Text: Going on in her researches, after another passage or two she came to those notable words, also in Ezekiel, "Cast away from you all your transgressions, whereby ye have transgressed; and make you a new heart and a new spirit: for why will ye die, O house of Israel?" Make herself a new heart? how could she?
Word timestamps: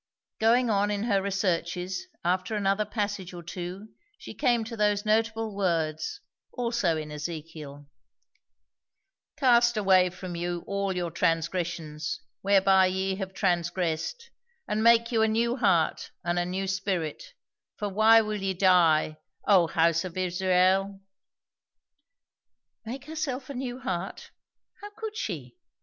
Going 0.39 0.71
on 0.71 0.89
in 0.89 1.03
her 1.03 1.21
researches, 1.21 2.07
after 2.25 2.55
another 2.55 2.85
passage 2.85 3.35
or 3.35 3.43
two 3.43 3.89
she 4.17 4.33
came 4.33 4.63
to 4.63 4.75
those 4.75 5.05
notable 5.05 5.55
words, 5.55 6.21
also 6.51 6.97
in 6.97 7.11
Ezekiel, 7.11 7.85
"Cast 9.37 9.77
away 9.77 10.09
from 10.09 10.35
you 10.35 10.63
all 10.65 10.91
your 10.95 11.11
transgressions, 11.11 12.19
whereby 12.41 12.87
ye 12.87 13.17
have 13.17 13.31
transgressed; 13.35 14.31
and 14.67 14.83
make 14.83 15.11
you 15.11 15.21
a 15.21 15.27
new 15.27 15.55
heart 15.57 16.09
and 16.23 16.39
a 16.39 16.47
new 16.47 16.65
spirit: 16.65 17.23
for 17.75 17.87
why 17.87 18.21
will 18.21 18.37
ye 18.41 18.55
die, 18.55 19.19
O 19.45 19.67
house 19.67 20.03
of 20.03 20.17
Israel?" 20.17 20.99
Make 22.87 23.05
herself 23.05 23.51
a 23.51 23.53
new 23.53 23.77
heart? 23.79 24.31
how 24.81 24.89
could 24.97 25.15
she? 25.15 25.57